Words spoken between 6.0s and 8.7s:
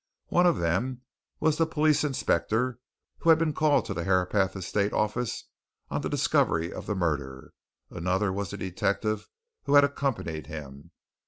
the discovery of the murder; another was the